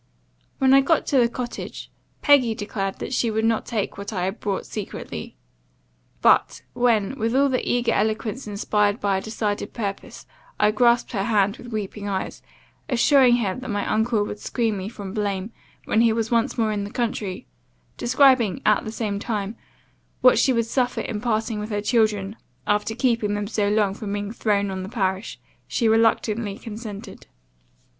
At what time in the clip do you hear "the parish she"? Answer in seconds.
24.81-25.87